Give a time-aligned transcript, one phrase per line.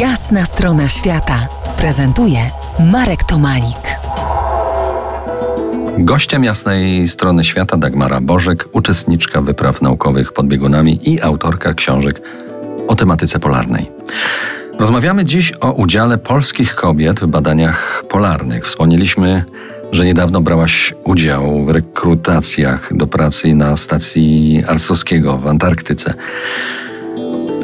[0.00, 1.48] Jasna strona świata
[1.78, 2.38] prezentuje
[2.92, 3.98] Marek Tomalik.
[5.98, 12.20] Gościem jasnej strony świata Dagmara Bożek, uczestniczka wypraw naukowych pod biegunami i autorka książek
[12.88, 13.90] o tematyce polarnej.
[14.78, 18.66] Rozmawiamy dziś o udziale polskich kobiet w badaniach polarnych.
[18.66, 19.44] Wspomnieliśmy,
[19.92, 26.14] że niedawno brałaś udział w rekrutacjach do pracy na stacji Arsowskiego w Antarktyce.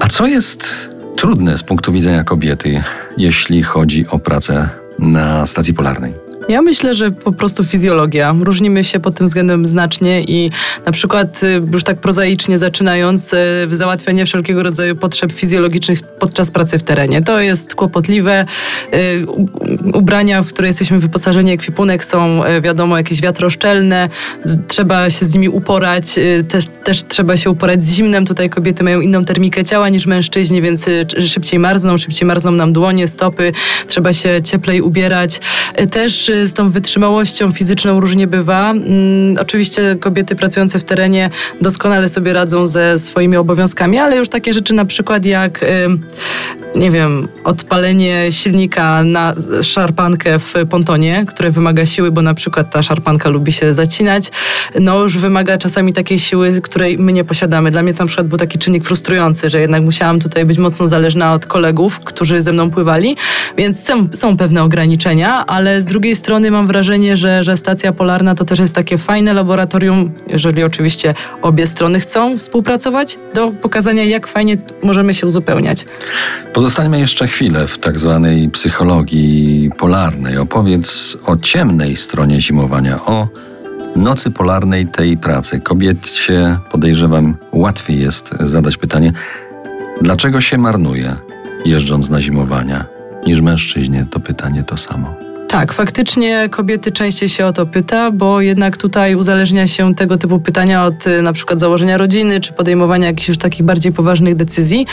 [0.00, 2.82] A co jest trudne z punktu widzenia kobiety,
[3.16, 4.68] jeśli chodzi o pracę
[4.98, 6.29] na stacji polarnej?
[6.50, 8.34] Ja myślę, że po prostu fizjologia.
[8.40, 10.50] Różnimy się pod tym względem znacznie i
[10.86, 13.36] na przykład y, już tak prozaicznie zaczynając y,
[13.76, 17.22] załatwianie wszelkiego rodzaju potrzeb fizjologicznych podczas pracy w terenie.
[17.22, 18.46] To jest kłopotliwe.
[18.94, 19.26] Y,
[19.94, 24.08] ubrania, w które jesteśmy wyposażeni, ekwipunek są wiadomo jakieś wiatroszczelne.
[24.68, 26.14] Trzeba się z nimi uporać.
[26.48, 28.26] Też, też trzeba się uporać z zimnem.
[28.26, 30.86] Tutaj kobiety mają inną termikę ciała niż mężczyźni, więc
[31.26, 33.52] szybciej marzną, szybciej marzną nam dłonie, stopy.
[33.86, 35.40] Trzeba się cieplej ubierać.
[35.90, 38.70] Też z tą wytrzymałością fizyczną różnie bywa.
[38.70, 38.86] Mm,
[39.40, 44.74] oczywiście kobiety pracujące w terenie doskonale sobie radzą ze swoimi obowiązkami, ale już takie rzeczy
[44.74, 45.64] na przykład jak,
[46.76, 52.82] nie wiem, odpalenie silnika na szarpankę w pontonie, które wymaga siły, bo na przykład ta
[52.82, 54.30] szarpanka lubi się zacinać,
[54.80, 57.70] no już wymaga czasami takiej siły, której my nie posiadamy.
[57.70, 61.32] Dla mnie na przykład był taki czynnik frustrujący, że jednak musiałam tutaj być mocno zależna
[61.32, 63.16] od kolegów, którzy ze mną pływali,
[63.56, 68.34] więc są, są pewne ograniczenia, ale z drugiej strony mam wrażenie, że, że stacja polarna
[68.34, 74.26] to też jest takie fajne laboratorium, jeżeli oczywiście obie strony chcą współpracować, do pokazania, jak
[74.26, 75.84] fajnie możemy się uzupełniać.
[76.52, 80.36] Pozostańmy jeszcze chwilę w tak zwanej psychologii polarnej.
[80.38, 83.28] Opowiedz o ciemnej stronie zimowania, o
[83.96, 85.60] nocy polarnej tej pracy.
[85.60, 89.12] Kobiecie, podejrzewam, łatwiej jest zadać pytanie,
[90.02, 91.16] dlaczego się marnuje
[91.64, 92.84] jeżdżąc na zimowania,
[93.26, 95.29] niż mężczyźnie to pytanie to samo.
[95.50, 100.40] Tak, faktycznie kobiety częściej się o to pyta, bo jednak tutaj uzależnia się tego typu
[100.40, 104.86] pytania od y, na przykład założenia rodziny, czy podejmowania jakichś już takich bardziej poważnych decyzji.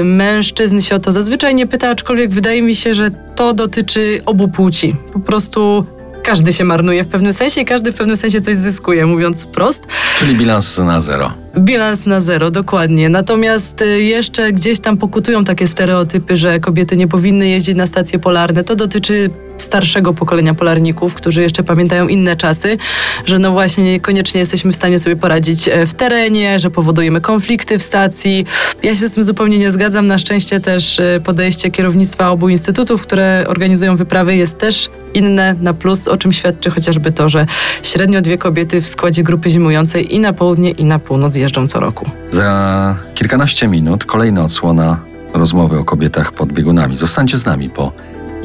[0.00, 4.20] Y, mężczyzn się o to zazwyczaj nie pyta, aczkolwiek wydaje mi się, że to dotyczy
[4.26, 4.96] obu płci.
[5.12, 5.84] Po prostu
[6.22, 9.86] każdy się marnuje w pewnym sensie i każdy w pewnym sensie coś zyskuje, mówiąc wprost.
[10.18, 11.32] Czyli bilans na zero.
[11.56, 13.08] Bilans na zero, dokładnie.
[13.08, 18.18] Natomiast y, jeszcze gdzieś tam pokutują takie stereotypy, że kobiety nie powinny jeździć na stacje
[18.18, 18.64] polarne.
[18.64, 19.30] To dotyczy
[19.62, 22.78] starszego pokolenia polarników, którzy jeszcze pamiętają inne czasy,
[23.24, 27.78] że no właśnie niekoniecznie jesteśmy w stanie sobie poradzić e, w terenie, że powodujemy konflikty
[27.78, 28.46] w stacji.
[28.82, 30.06] Ja się z tym zupełnie nie zgadzam.
[30.06, 35.74] Na szczęście też e, podejście kierownictwa obu instytutów, które organizują wyprawy jest też inne na
[35.74, 37.46] plus, o czym świadczy chociażby to, że
[37.82, 41.80] średnio dwie kobiety w składzie grupy zimującej i na południe i na północ jeżdżą co
[41.80, 42.10] roku.
[42.30, 45.00] Za kilkanaście minut kolejna odsłona
[45.34, 46.96] rozmowy o kobietach pod biegunami.
[46.96, 47.92] Zostańcie z nami po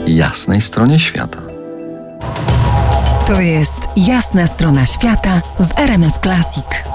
[0.07, 1.37] jasnej stronie świata.
[3.27, 6.92] To jest jasna strona świata w RMS Classic.